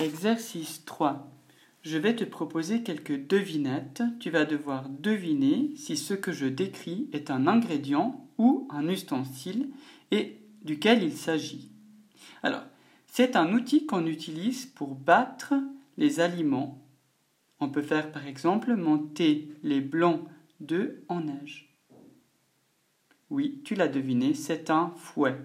[0.00, 1.28] Exercice 3.
[1.82, 4.04] Je vais te proposer quelques devinettes.
[4.20, 9.70] Tu vas devoir deviner si ce que je décris est un ingrédient ou un ustensile
[10.12, 11.72] et duquel il s'agit.
[12.44, 12.62] Alors,
[13.08, 15.54] c'est un outil qu'on utilise pour battre
[15.96, 16.80] les aliments.
[17.58, 20.22] On peut faire par exemple monter les blancs
[20.60, 21.74] d'œufs en neige.
[23.30, 25.36] Oui, tu l'as deviné, c'est un fouet.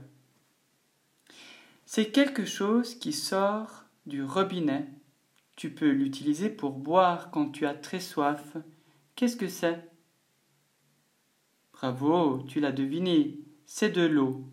[1.88, 4.88] C'est quelque chose qui sort du robinet.
[5.56, 8.58] Tu peux l'utiliser pour boire quand tu as très soif.
[9.16, 9.90] Qu'est-ce que c'est?
[11.74, 14.46] Bravo, tu l'as deviné, c'est de l'eau.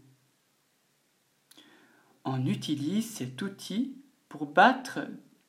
[2.25, 3.97] On utilise cet outil
[4.29, 5.01] pour battre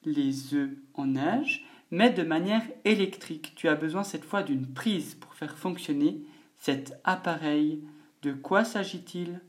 [0.04, 3.54] les œufs en neige, mais de manière électrique.
[3.56, 6.26] Tu as besoin cette fois d'une prise pour faire fonctionner
[6.58, 7.84] cet appareil.
[8.22, 9.42] De quoi s'agit-il?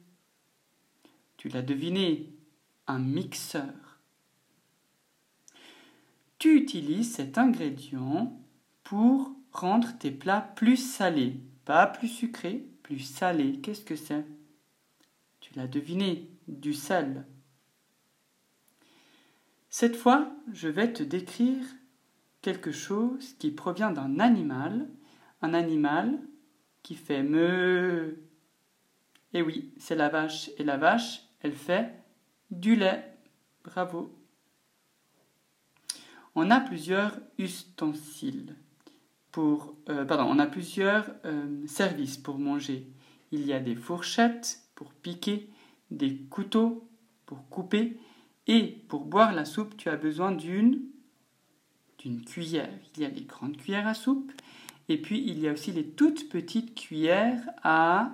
[1.36, 2.34] Tu l'as deviné,
[2.86, 3.91] un mixeur
[6.42, 8.36] tu utilises cet ingrédient
[8.82, 11.36] pour rendre tes plats plus salés.
[11.64, 13.60] Pas plus sucrés, plus salés.
[13.60, 14.26] Qu'est-ce que c'est?
[15.38, 17.24] Tu l'as deviné, du sel.
[19.70, 21.64] Cette fois, je vais te décrire
[22.40, 24.88] quelque chose qui provient d'un animal,
[25.42, 26.18] un animal
[26.82, 28.20] qui fait me.
[29.32, 30.50] Et oui, c'est la vache.
[30.58, 31.94] Et la vache, elle fait
[32.50, 33.16] du lait.
[33.62, 34.12] Bravo
[36.34, 38.56] on a plusieurs ustensiles
[39.30, 42.86] pour, euh, on a plusieurs euh, services pour manger.
[43.32, 45.48] Il y a des fourchettes pour piquer,
[45.90, 46.88] des couteaux
[47.26, 47.96] pour couper,
[48.46, 50.82] et pour boire la soupe, tu as besoin d'une
[51.98, 52.68] d'une cuillère.
[52.96, 54.32] Il y a les grandes cuillères à soupe,
[54.88, 58.10] et puis il y a aussi les toutes petites cuillères à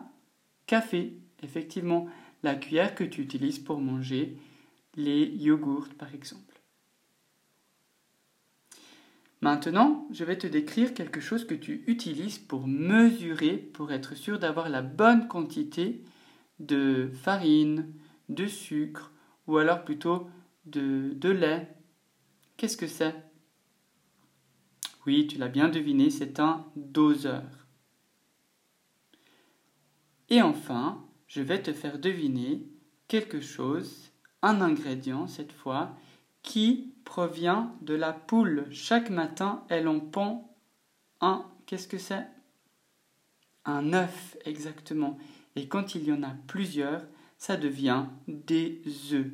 [0.67, 1.15] café.
[1.43, 2.07] Effectivement,
[2.43, 4.37] la cuillère que tu utilises pour manger
[4.95, 6.58] les yogourts, par exemple.
[9.41, 14.39] Maintenant, je vais te décrire quelque chose que tu utilises pour mesurer, pour être sûr
[14.39, 16.03] d'avoir la bonne quantité
[16.59, 17.93] de farine,
[18.29, 19.13] de sucre,
[19.47, 20.29] ou alors plutôt
[20.67, 21.69] de, lait.
[22.57, 23.15] Qu'est-ce que c'est?
[25.07, 27.45] Oui, tu l'as bien deviné, c'est un doseur.
[30.29, 32.67] Et enfin, je vais te faire deviner
[33.07, 34.11] quelque chose,
[34.43, 35.97] un ingrédient cette fois,
[36.43, 38.67] qui provient de la poule.
[38.71, 40.45] Chaque matin, elle en pond
[41.23, 41.43] un.
[41.65, 42.27] Qu'est-ce que c'est?
[43.65, 45.19] Un œuf, exactement.
[45.57, 47.03] Et quand il y en a plusieurs,
[47.39, 48.83] ça devient des
[49.13, 49.33] œufs.